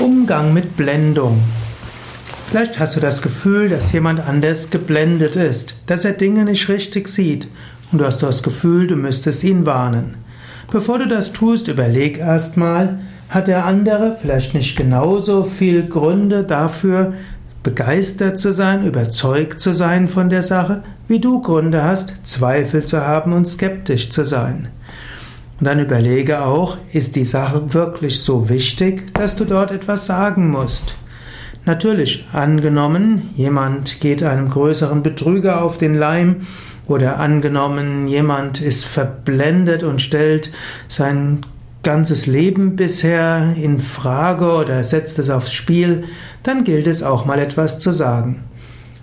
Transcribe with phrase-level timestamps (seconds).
[0.00, 1.40] Umgang mit Blendung.
[2.48, 7.06] Vielleicht hast du das Gefühl, dass jemand anders geblendet ist, dass er Dinge nicht richtig
[7.06, 7.46] sieht
[7.92, 10.16] und du hast das Gefühl, du müsstest ihn warnen.
[10.72, 17.14] Bevor du das tust, überleg erstmal, hat der andere vielleicht nicht genauso viel Gründe dafür,
[17.62, 23.06] begeistert zu sein, überzeugt zu sein von der Sache, wie du Gründe hast, Zweifel zu
[23.06, 24.68] haben und skeptisch zu sein.
[25.60, 30.50] Und dann überlege auch, ist die Sache wirklich so wichtig, dass du dort etwas sagen
[30.50, 30.96] musst?
[31.66, 36.42] Natürlich, angenommen, jemand geht einem größeren Betrüger auf den Leim
[36.86, 40.52] oder angenommen, jemand ist verblendet und stellt
[40.88, 41.40] sein
[41.82, 46.04] ganzes Leben bisher in Frage oder setzt es aufs Spiel,
[46.42, 48.44] dann gilt es auch mal etwas zu sagen.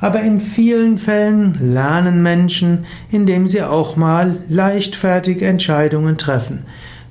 [0.01, 6.63] Aber in vielen Fällen lernen Menschen, indem sie auch mal leichtfertige Entscheidungen treffen.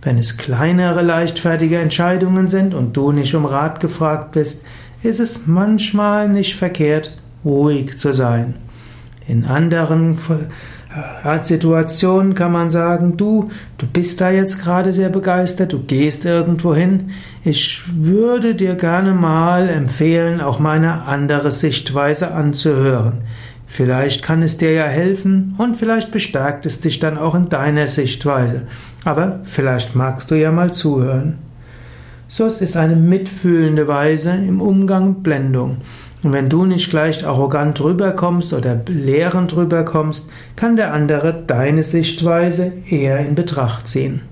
[0.02, 4.64] Wenn es kleinere leichtfertige Entscheidungen sind und du nicht um Rat gefragt bist,
[5.02, 8.54] ist es manchmal nicht verkehrt, ruhig zu sein.
[9.26, 10.18] In anderen
[11.42, 16.74] Situationen kann man sagen, du, du bist da jetzt gerade sehr begeistert, du gehst irgendwo
[16.74, 17.10] hin.
[17.44, 23.22] Ich würde dir gerne mal empfehlen, auch meine andere Sichtweise anzuhören.
[23.68, 27.86] Vielleicht kann es dir ja helfen und vielleicht bestärkt es dich dann auch in deiner
[27.86, 28.62] Sichtweise.
[29.04, 31.38] Aber vielleicht magst du ja mal zuhören.
[32.26, 35.78] So ist eine mitfühlende Weise im Umgang mit Blendung.
[36.22, 42.72] Und wenn du nicht gleich arrogant rüberkommst oder lehrend rüberkommst, kann der andere deine Sichtweise
[42.88, 44.22] eher in Betracht ziehen.